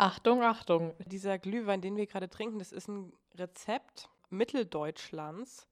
[0.00, 0.94] Achtung, Achtung.
[1.04, 5.66] Dieser Glühwein, den wir gerade trinken, das ist ein Rezept Mitteldeutschlands.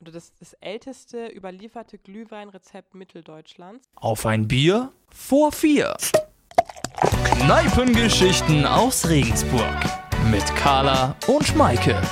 [0.00, 3.88] Und das ist das älteste überlieferte Glühweinrezept Mitteldeutschlands.
[3.94, 5.96] Auf ein Bier vor vier.
[7.38, 9.78] Kneipengeschichten aus Regensburg.
[10.28, 12.02] Mit Carla und Maike.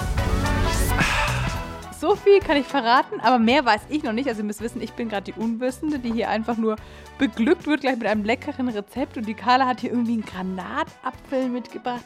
[2.07, 4.29] So viel kann ich verraten, aber mehr weiß ich noch nicht.
[4.29, 6.77] Also ihr müsst wissen, ich bin gerade die Unwissende, die hier einfach nur
[7.19, 9.17] beglückt wird gleich mit einem leckeren Rezept.
[9.17, 12.05] Und die Carla hat hier irgendwie einen Granatapfel mitgebracht,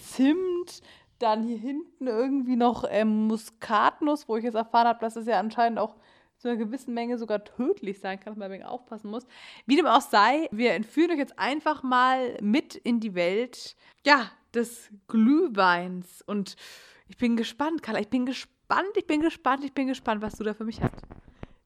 [0.00, 0.80] Zimt,
[1.18, 5.38] dann hier hinten irgendwie noch ähm, Muskatnuss, wo ich jetzt erfahren habe, dass es ja
[5.38, 5.96] anscheinend auch
[6.38, 9.26] zu einer gewissen Menge sogar tödlich sein kann, dass man ein wenig aufpassen muss.
[9.66, 14.30] Wie dem auch sei, wir entführen euch jetzt einfach mal mit in die Welt, ja,
[14.54, 16.22] des Glühweins.
[16.22, 16.56] Und
[17.06, 18.55] ich bin gespannt, Carla, ich bin gespannt,
[18.96, 21.02] ich bin gespannt, ich bin gespannt, was du da für mich hast.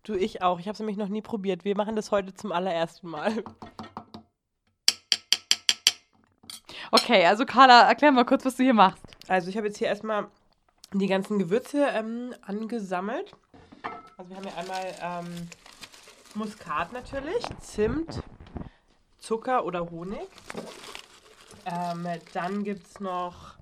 [0.03, 0.59] Du, ich auch.
[0.59, 1.65] Ich habe es nämlich noch nie probiert.
[1.65, 3.45] Wir machen das heute zum allerersten Mal.
[6.93, 9.03] Okay, also Carla, erklär mal kurz, was du hier machst.
[9.29, 10.27] Also ich habe jetzt hier erstmal
[10.93, 13.33] die ganzen Gewürze ähm, angesammelt.
[14.17, 15.49] Also wir haben hier einmal ähm,
[16.35, 18.23] Muskat natürlich, Zimt,
[19.19, 20.29] Zucker oder Honig.
[21.65, 23.55] Ähm, dann gibt es noch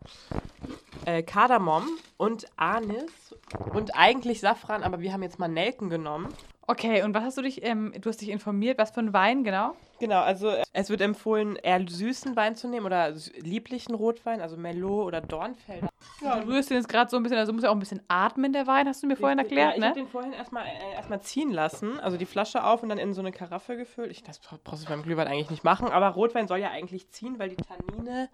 [1.04, 3.27] äh, Kardamom und Anis
[3.72, 6.28] und eigentlich Safran, aber wir haben jetzt mal Nelken genommen.
[6.70, 9.42] Okay, und was hast du dich, ähm, du hast dich informiert, was für ein Wein,
[9.42, 9.74] genau?
[10.00, 14.58] Genau, also äh, es wird empfohlen, eher süßen Wein zu nehmen oder lieblichen Rotwein, also
[14.58, 15.88] Merlot oder Dornfelder.
[16.20, 18.52] Du rührst den jetzt gerade so ein bisschen, also muss ja auch ein bisschen atmen,
[18.52, 19.86] der Wein, hast du mir vorhin erklärt, ja, ich ne?
[19.86, 23.14] habe den vorhin erstmal äh, erstmal ziehen lassen, also die Flasche auf und dann in
[23.14, 24.10] so eine Karaffe gefüllt.
[24.10, 27.38] Ich, das brauchst du beim Glühwein eigentlich nicht machen, aber Rotwein soll ja eigentlich ziehen,
[27.38, 28.28] weil die Tannine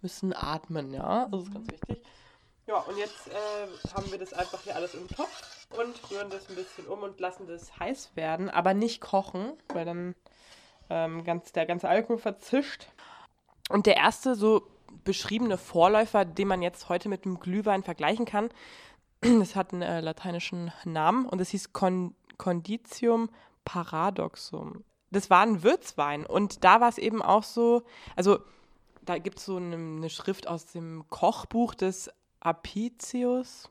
[0.00, 2.02] müssen atmen, ja, das ist ganz wichtig.
[2.66, 6.48] Ja, und jetzt äh, haben wir das einfach hier alles im Topf und rühren das
[6.48, 10.14] ein bisschen um und lassen das heiß werden, aber nicht kochen, weil dann
[10.88, 12.86] ähm, ganz, der ganze Alkohol verzischt.
[13.68, 14.68] Und der erste so
[15.04, 18.50] beschriebene Vorläufer, den man jetzt heute mit dem Glühwein vergleichen kann,
[19.20, 23.30] das hat einen äh, lateinischen Namen und es hieß Con Conditium
[23.64, 24.84] Paradoxum.
[25.10, 27.82] Das war ein Würzwein und da war es eben auch so,
[28.16, 28.38] also
[29.02, 32.10] da gibt es so eine, eine Schrift aus dem Kochbuch des
[32.42, 33.70] Apicius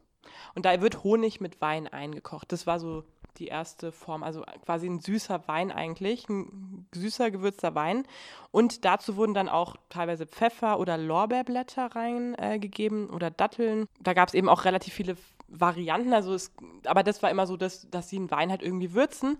[0.55, 2.51] und da wird Honig mit Wein eingekocht.
[2.51, 3.03] Das war so
[3.37, 8.03] die erste Form, also quasi ein süßer Wein eigentlich, ein süßer gewürzter Wein.
[8.51, 13.87] Und dazu wurden dann auch teilweise Pfeffer oder Lorbeerblätter reingegeben äh, oder Datteln.
[13.99, 15.15] Da gab es eben auch relativ viele
[15.47, 16.51] Varianten, also es,
[16.85, 19.37] aber das war immer so, dass, dass sie einen Wein halt irgendwie würzen.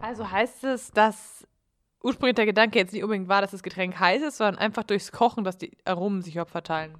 [0.00, 1.46] Also heißt es, dass
[2.02, 5.12] ursprünglich der Gedanke jetzt nicht unbedingt war, dass das Getränk heiß ist, sondern einfach durchs
[5.12, 6.96] Kochen, dass die Aromen sich überhaupt verteilen.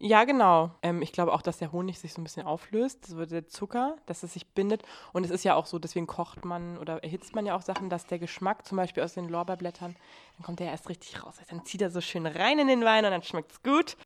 [0.00, 0.70] Ja, genau.
[0.82, 3.96] Ähm, ich glaube auch, dass der Honig sich so ein bisschen auflöst, wird der Zucker,
[4.06, 4.84] dass es sich bindet.
[5.12, 7.90] Und es ist ja auch so, deswegen kocht man oder erhitzt man ja auch Sachen,
[7.90, 9.96] dass der Geschmack zum Beispiel aus den Lorbeerblättern,
[10.36, 11.34] dann kommt der erst richtig raus.
[11.40, 13.96] Also dann zieht er so schön rein in den Wein und dann schmeckt es gut.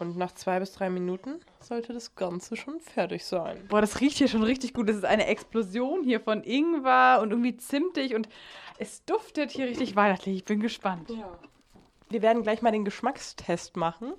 [0.00, 3.66] Und nach zwei bis drei Minuten sollte das Ganze schon fertig sein.
[3.68, 4.88] Boah, das riecht hier schon richtig gut.
[4.88, 8.28] Das ist eine Explosion hier von Ingwer und irgendwie zimtig und
[8.78, 10.36] es duftet hier richtig weihnachtlich.
[10.36, 11.08] Ich bin gespannt.
[12.10, 14.14] Wir werden gleich mal den Geschmackstest machen.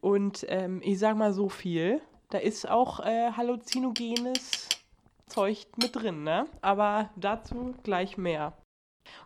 [0.00, 2.00] Und ähm, ich sag mal so viel.
[2.30, 4.68] Da ist auch äh, halluzinogenes
[5.26, 6.46] Zeug mit drin, ne?
[6.62, 8.54] Aber dazu gleich mehr.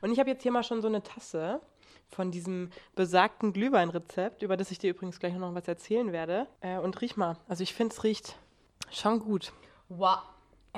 [0.01, 1.61] Und ich habe jetzt hier mal schon so eine Tasse
[2.09, 6.47] von diesem besagten Glühweinrezept, über das ich dir übrigens gleich noch was erzählen werde.
[6.61, 7.37] Äh, und riech mal.
[7.49, 8.37] Also ich finde, es riecht
[8.91, 9.53] schon gut.
[9.89, 10.21] Wow.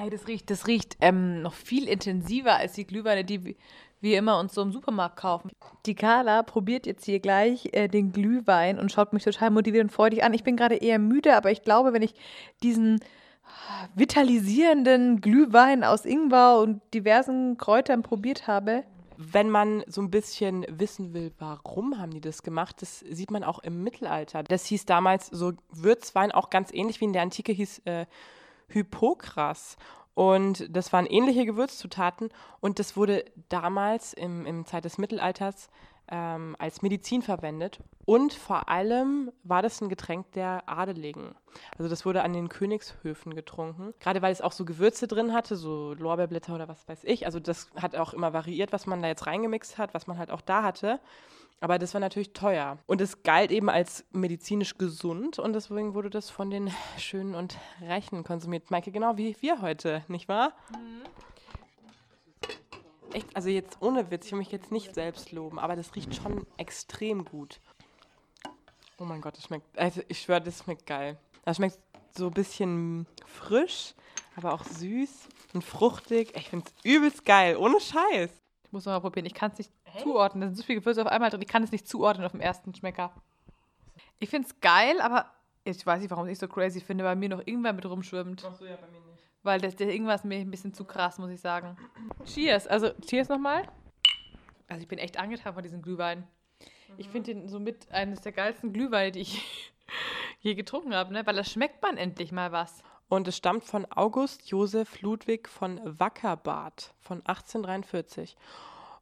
[0.03, 3.57] Ey, das riecht, das riecht ähm, noch viel intensiver als die Glühweine, die
[4.01, 5.51] wir- immer uns so im Supermarkt kaufen.
[5.85, 9.91] Die Carla probiert jetzt hier gleich äh, den Glühwein und schaut mich total motiviert und
[9.91, 10.33] freudig an.
[10.33, 12.15] Ich bin gerade eher müde, aber ich glaube, wenn ich
[12.63, 13.01] diesen
[13.45, 18.85] ah, vitalisierenden Glühwein aus Ingwer und diversen Kräutern probiert habe,
[19.23, 23.45] Wenn man so ein bisschen wissen will, warum haben die das gemacht, das sieht man
[23.45, 24.43] auch im Mittelalter.
[24.45, 28.07] Das hieß damals so Würzwein, auch ganz ähnlich wie in der Antike hieß äh,
[28.71, 29.77] Hypokras.
[30.15, 35.71] Und das waren ähnliche Gewürzzutaten und das wurde damals im, im Zeit des Mittelalters
[36.11, 37.79] ähm, als Medizin verwendet.
[38.05, 41.37] Und vor allem war das ein Getränk der Adeligen.
[41.79, 43.95] Also das wurde an den Königshöfen getrunken.
[44.01, 47.27] Gerade weil es auch so Gewürze drin hatte, so Lorbeerblätter oder was weiß ich.
[47.27, 50.33] Also das hat auch immer variiert, was man da jetzt reingemixt hat, was man halt
[50.33, 50.99] auch da hatte.
[51.61, 52.79] Aber das war natürlich teuer.
[52.87, 57.59] Und es galt eben als medizinisch gesund und deswegen wurde das von den Schönen und
[57.83, 58.71] Reichen konsumiert.
[58.71, 60.55] Maike, genau wie wir heute, nicht wahr?
[63.13, 66.15] Echt, also jetzt ohne Witz, ich will mich jetzt nicht selbst loben, aber das riecht
[66.15, 67.61] schon extrem gut.
[68.99, 71.19] Oh mein Gott, das schmeckt, also ich schwöre, das schmeckt geil.
[71.45, 71.79] Das schmeckt
[72.17, 73.95] so ein bisschen frisch,
[74.37, 76.33] aber auch süß und fruchtig.
[76.37, 78.31] Ich finde es übelst geil, ohne Scheiß.
[78.65, 79.27] Ich muss noch mal probieren.
[79.27, 80.41] Ich kann es nicht zuordnen.
[80.43, 81.43] Da sind so viele Gewürze auf einmal drin.
[81.43, 83.13] Ich kann es nicht zuordnen auf dem ersten Schmecker.
[84.19, 85.27] Ich finde es geil, aber
[85.65, 88.45] ich weiß nicht, warum ich es so crazy finde, weil mir noch irgendwann mit rumschwimmt.
[88.47, 89.23] Ach so, ja, bei mir nicht.
[89.43, 91.77] Weil das, das irgendwas mir ein bisschen zu krass, muss ich sagen.
[92.25, 92.67] Cheers.
[92.67, 93.63] Also, cheers nochmal.
[94.69, 96.27] Also, ich bin echt angetan von diesem Glühwein.
[96.99, 99.73] Ich finde den somit eines der geilsten Glühweine, die ich
[100.41, 101.27] je getrunken habe, ne?
[101.27, 102.83] Weil da schmeckt man endlich mal was.
[103.09, 108.37] Und es stammt von August Josef Ludwig von Wackerbad von 1843.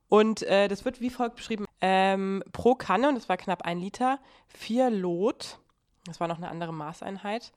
[0.08, 3.78] Und äh, das wird wie folgt beschrieben: ähm, pro Kanne, und das war knapp ein
[3.78, 5.58] Liter, vier Lot,
[6.06, 7.52] das war noch eine andere Maßeinheit.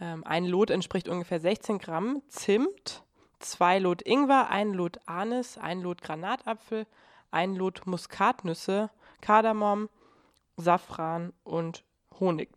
[0.00, 3.04] Ähm, ein Lot entspricht ungefähr 16 Gramm Zimt,
[3.38, 6.86] zwei Lot Ingwer, ein Lot Anis, ein Lot Granatapfel,
[7.30, 8.90] ein Lot Muskatnüsse,
[9.20, 9.88] Kardamom,
[10.56, 11.84] Safran und
[12.18, 12.50] Honig.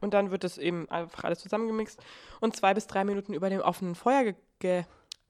[0.00, 2.02] Und dann wird es eben einfach alles zusammengemixt
[2.40, 4.84] und zwei bis drei Minuten über dem offenen Feuer ge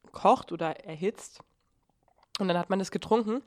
[0.04, 1.42] gekocht oder erhitzt.
[2.38, 3.42] Und dann hat man das getrunken.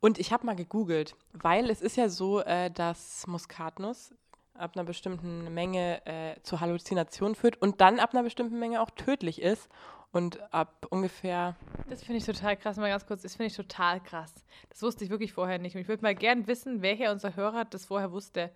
[0.00, 4.14] Und ich habe mal gegoogelt, weil es ist ja so, äh, dass Muskatnuss
[4.54, 8.90] ab einer bestimmten Menge äh, zu Halluzinationen führt und dann ab einer bestimmten Menge auch
[8.90, 9.68] tödlich ist.
[10.12, 11.54] Und ab ungefähr
[11.88, 12.76] Das finde ich total krass.
[12.76, 14.34] Mal ganz kurz, das finde ich total krass.
[14.68, 15.76] Das wusste ich wirklich vorher nicht.
[15.76, 18.50] Und ich würde mal gern wissen, welcher unserer Hörer das vorher wusste.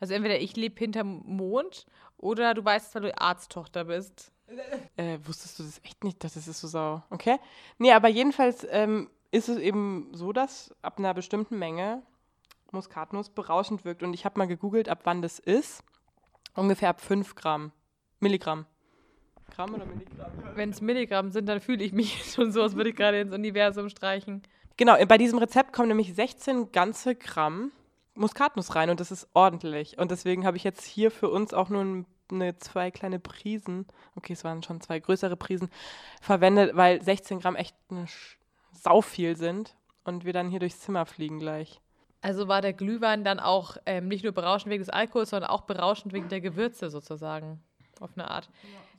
[0.00, 1.86] Also entweder ich lebe hinterm Mond
[2.16, 4.32] oder du weißt, weil du Arzttochter bist.
[4.96, 6.24] Äh, wusstest du das echt nicht?
[6.24, 7.02] Das ist so sau.
[7.10, 7.38] Okay.
[7.78, 12.02] Nee, aber jedenfalls ähm, ist es eben so, dass ab einer bestimmten Menge
[12.70, 14.02] Muskatnuss berauschend wirkt.
[14.02, 15.82] Und ich habe mal gegoogelt, ab wann das ist.
[16.54, 17.72] Ungefähr ab 5 Gramm.
[18.20, 18.66] Milligramm.
[19.54, 20.32] Gramm oder Milligramm?
[20.54, 23.34] Wenn es Milligramm sind, dann fühle ich mich schon so, als würde ich gerade ins
[23.34, 24.42] Universum streichen.
[24.76, 27.72] Genau, bei diesem Rezept kommen nämlich 16 ganze Gramm
[28.14, 29.98] Muskatnuss rein und das ist ordentlich.
[29.98, 33.86] Und deswegen habe ich jetzt hier für uns auch nur ein, eine, zwei kleine Prisen,
[34.14, 35.68] okay, es waren schon zwei größere Prisen,
[36.20, 38.06] verwendet, weil 16 Gramm echt eine
[38.84, 41.80] sau viel sind und wir dann hier durchs Zimmer fliegen gleich.
[42.20, 45.62] Also war der Glühwein dann auch ähm, nicht nur berauschend wegen des Alkohols, sondern auch
[45.62, 47.62] berauschend wegen der Gewürze sozusagen.
[48.00, 48.48] Auf eine Art.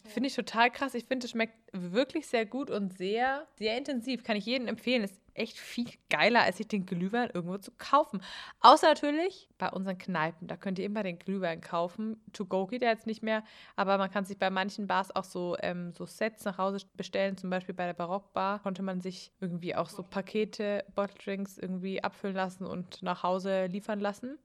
[0.03, 0.93] Finde ich total krass.
[0.93, 4.23] Ich finde, es schmeckt wirklich sehr gut und sehr, sehr intensiv.
[4.23, 5.03] Kann ich jedem empfehlen.
[5.03, 8.21] Ist echt viel geiler, als sich den Glühwein irgendwo zu kaufen.
[8.61, 10.47] Außer natürlich bei unseren Kneipen.
[10.47, 12.21] Da könnt ihr immer den Glühwein kaufen.
[12.33, 13.43] To go geht ja jetzt nicht mehr,
[13.75, 17.37] aber man kann sich bei manchen Bars auch so, ähm, so Sets nach Hause bestellen.
[17.37, 22.03] Zum Beispiel bei der Barockbar konnte man sich irgendwie auch so Pakete, Bottle Drinks irgendwie
[22.03, 24.37] abfüllen lassen und nach Hause liefern lassen.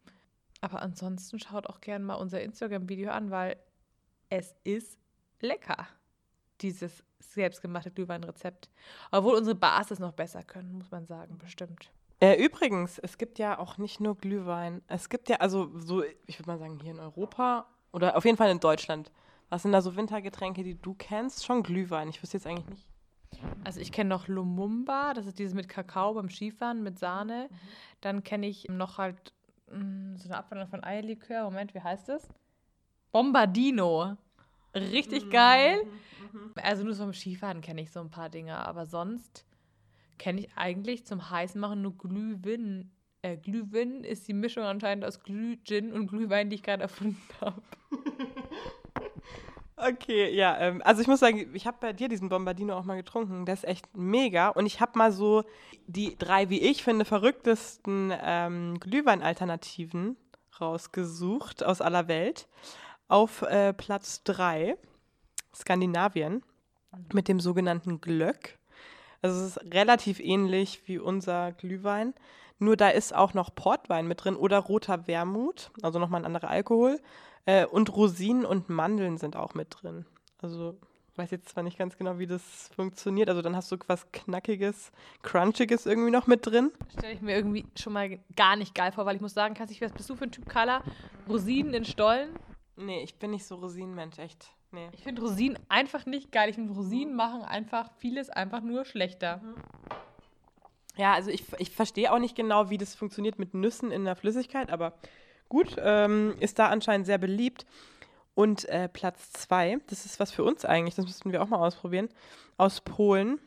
[0.60, 3.56] Aber ansonsten schaut auch gerne mal unser Instagram-Video an, weil
[4.28, 4.98] es ist
[5.40, 5.88] lecker,
[6.60, 8.68] dieses selbstgemachte Glühweinrezept.
[9.12, 11.90] Obwohl unsere Bars es noch besser können, muss man sagen, bestimmt.
[12.20, 14.82] Äh, übrigens, es gibt ja auch nicht nur Glühwein.
[14.88, 18.36] Es gibt ja, also so, ich würde mal sagen, hier in Europa oder auf jeden
[18.36, 19.10] Fall in Deutschland.
[19.48, 21.44] Was sind da so Wintergetränke, die du kennst?
[21.44, 22.08] Schon Glühwein.
[22.08, 22.88] Ich wüsste jetzt eigentlich nicht.
[23.64, 27.48] Also ich kenne noch Lumumba, das ist dieses mit Kakao beim Skifahren, mit Sahne.
[28.00, 29.32] Dann kenne ich noch halt
[29.70, 31.44] mh, so eine Abwandlung von Eierlikör.
[31.44, 32.28] Moment, wie heißt das?
[33.12, 34.16] Bombardino.
[34.74, 35.82] Richtig geil.
[36.56, 39.44] Also nur so beim Skifahren kenne ich so ein paar Dinge, aber sonst
[40.18, 42.90] kenne ich eigentlich zum heißen machen nur Glühwein.
[43.22, 47.62] Äh, Glühwein ist die Mischung anscheinend aus Glüh-Gin und Glühwein, die ich gerade erfunden habe.
[49.82, 52.96] Okay, ja, ähm, also ich muss sagen, ich habe bei dir diesen Bombardino auch mal
[52.96, 53.46] getrunken.
[53.46, 54.48] Der ist echt mega.
[54.48, 55.44] Und ich habe mal so
[55.86, 60.18] die drei, wie ich finde, verrücktesten ähm, Glühwein-Alternativen
[60.60, 62.46] rausgesucht aus aller Welt.
[63.10, 64.76] Auf äh, Platz 3
[65.52, 66.44] Skandinavien
[67.12, 68.56] mit dem sogenannten Glöck.
[69.20, 72.14] Also es ist relativ ähnlich wie unser Glühwein.
[72.60, 76.50] Nur da ist auch noch Portwein mit drin oder roter Wermut, also nochmal ein anderer
[76.50, 77.00] Alkohol.
[77.46, 80.06] Äh, und Rosinen und Mandeln sind auch mit drin.
[80.40, 80.78] Also
[81.10, 83.28] ich weiß jetzt zwar nicht ganz genau, wie das funktioniert.
[83.28, 86.70] Also dann hast du was Knackiges, Crunchiges irgendwie noch mit drin.
[86.96, 89.80] Stelle ich mir irgendwie schon mal gar nicht geil vor, weil ich muss sagen, Kassi,
[89.80, 90.84] was bist du für ein Typ, Carla?
[91.28, 92.30] Rosinen in Stollen?
[92.80, 94.48] Nee, ich bin nicht so Rosinenmensch, echt.
[94.72, 94.88] Nee.
[94.92, 96.48] Ich finde Rosinen einfach nicht geil.
[96.48, 99.40] Ich finde Rosinen machen einfach vieles einfach nur schlechter.
[100.96, 104.16] Ja, also ich, ich verstehe auch nicht genau, wie das funktioniert mit Nüssen in der
[104.16, 104.94] Flüssigkeit, aber
[105.48, 107.66] gut, ähm, ist da anscheinend sehr beliebt.
[108.34, 111.58] Und äh, Platz zwei, das ist was für uns eigentlich, das müssten wir auch mal
[111.58, 112.08] ausprobieren,
[112.56, 113.40] aus Polen.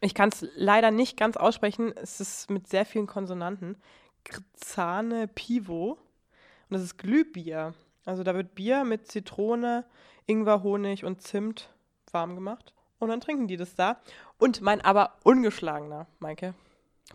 [0.00, 3.76] Ich kann es leider nicht ganz aussprechen, es ist mit sehr vielen Konsonanten.
[4.24, 5.92] Grzane Pivo.
[5.92, 7.74] Und das ist Glühbier.
[8.08, 9.84] Also da wird Bier mit Zitrone,
[10.24, 11.68] Ingwer, Honig und Zimt
[12.10, 12.72] warm gemacht.
[12.98, 14.00] Und dann trinken die das da.
[14.38, 16.54] Und mein aber ungeschlagener, Maike,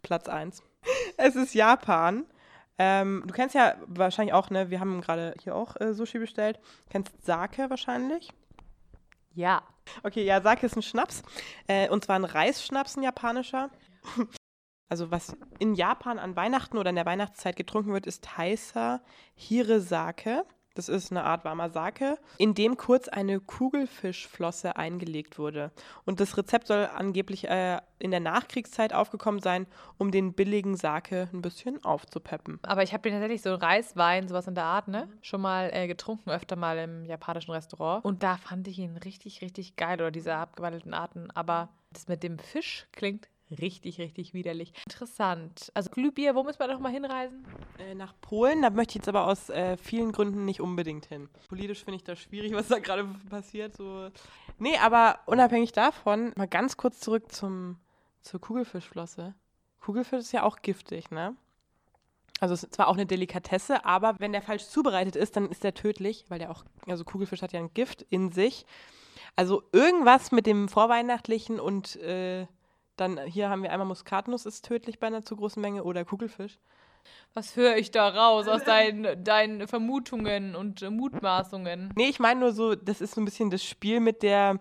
[0.04, 0.62] Platz 1.
[1.18, 2.26] Es ist Japan.
[2.78, 4.70] Ähm, du kennst ja wahrscheinlich auch, ne?
[4.70, 6.60] Wir haben gerade hier auch äh, Sushi bestellt.
[6.90, 8.32] Kennst Sake wahrscheinlich?
[9.34, 9.64] Ja.
[10.04, 11.24] Okay, ja, Sake ist ein Schnaps.
[11.66, 13.72] Äh, und zwar ein Reisschnaps, ein japanischer.
[14.90, 19.02] Also was in Japan an Weihnachten oder in der Weihnachtszeit getrunken wird, ist heißer
[19.34, 20.46] Hiresake.
[20.76, 25.72] Das ist eine Art warmer Sake, in dem kurz eine Kugelfischflosse eingelegt wurde.
[26.06, 31.30] Und das Rezept soll angeblich äh, in der Nachkriegszeit aufgekommen sein, um den billigen Sake
[31.32, 32.60] ein bisschen aufzupeppen.
[32.64, 35.08] Aber ich habe tatsächlich so Reiswein, sowas in der Art, ne?
[35.22, 38.04] Schon mal äh, getrunken, öfter mal im japanischen Restaurant.
[38.04, 41.30] Und da fand ich ihn richtig, richtig geil, oder diese abgewandelten Arten.
[41.32, 44.74] Aber das mit dem Fisch klingt richtig, richtig widerlich.
[44.86, 45.72] Interessant.
[45.74, 47.46] Also Glühbier, wo müssen wir noch mal hinreisen?
[47.78, 51.30] Äh, nach Polen, da möchte ich jetzt aber aus äh, vielen Gründen nicht unbedingt hin.
[51.50, 53.76] Politisch finde ich das schwierig, was da gerade passiert.
[53.76, 54.10] So.
[54.60, 57.78] Nee, aber unabhängig davon, mal ganz kurz zurück zum,
[58.22, 59.34] zur Kugelfischflosse.
[59.80, 61.36] Kugelfisch ist ja auch giftig, ne?
[62.40, 65.64] Also es ist zwar auch eine Delikatesse, aber wenn der falsch zubereitet ist, dann ist
[65.64, 68.66] der tödlich, weil der auch, also Kugelfisch hat ja ein Gift in sich.
[69.36, 72.48] Also irgendwas mit dem Vorweihnachtlichen und äh,
[72.96, 76.60] dann hier haben wir einmal Muskatnuss ist tödlich bei einer zu großen Menge oder Kugelfisch.
[77.34, 81.92] Was höre ich da raus aus deinen, deinen Vermutungen und äh, Mutmaßungen?
[81.96, 84.60] Nee, ich meine nur so, das ist so ein bisschen das Spiel mit der,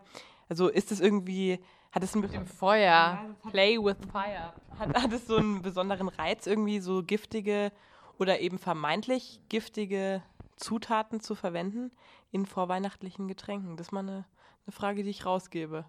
[0.49, 1.61] also ist es irgendwie,
[1.93, 4.55] hat es ein mit dem Feuer, play with fire.
[4.79, 7.73] Hat, hat es so einen besonderen Reiz, irgendwie so giftige
[8.19, 10.23] oder eben vermeintlich giftige
[10.57, 11.91] Zutaten zu verwenden
[12.31, 13.77] in vorweihnachtlichen Getränken?
[13.77, 14.25] Das ist mal eine,
[14.67, 15.85] eine Frage, die ich rausgebe.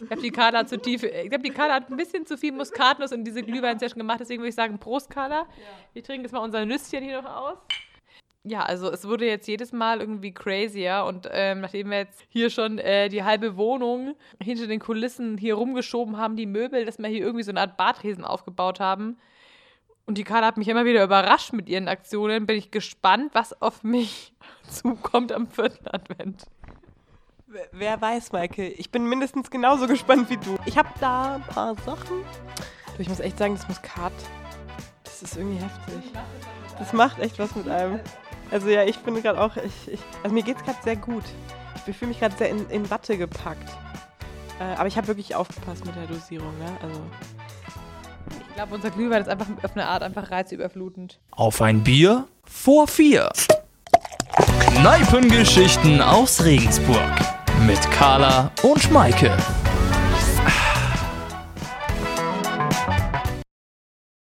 [0.00, 1.02] Ich glaube, die Carla hat zu tief.
[1.02, 4.20] Ich glaube, die Carla hat ein bisschen zu viel Muskatnuss in diese Glühwein-Session gemacht.
[4.20, 5.40] Deswegen würde ich sagen, Prost, Carla.
[5.40, 5.46] Ja.
[5.92, 7.58] Wir trinken jetzt mal unser Nüsschen hier noch aus.
[8.48, 12.48] Ja, also es wurde jetzt jedes Mal irgendwie crazier und ähm, nachdem wir jetzt hier
[12.48, 17.08] schon äh, die halbe Wohnung hinter den Kulissen hier rumgeschoben haben, die Möbel, dass wir
[17.08, 19.18] hier irgendwie so eine Art Badriesen aufgebaut haben.
[20.06, 22.46] Und die Carla hat mich immer wieder überrascht mit ihren Aktionen.
[22.46, 24.32] Bin ich gespannt, was auf mich
[24.62, 26.44] zukommt am vierten Advent.
[27.72, 28.68] Wer weiß, Maike.
[28.68, 30.56] Ich bin mindestens genauso gespannt wie du.
[30.64, 32.22] Ich habe da ein paar Sachen.
[32.96, 34.12] Du, ich muss echt sagen, das Muskat,
[35.04, 36.12] das ist irgendwie heftig.
[36.78, 38.00] Das macht echt was mit einem.
[38.50, 41.24] Also ja, ich bin gerade auch, ich, ich, also mir geht es gerade sehr gut.
[41.86, 43.68] Ich fühle mich gerade sehr in, in, Watte gepackt.
[44.60, 46.66] Äh, aber ich habe wirklich aufgepasst mit der Dosierung, ne?
[46.82, 47.00] Also.
[48.48, 51.20] Ich glaube, unser Glühwein ist einfach auf eine Art einfach reizüberflutend.
[51.30, 53.30] Auf ein Bier vor vier.
[54.74, 59.36] Kneipengeschichten aus Regensburg mit Carla und Schmeike.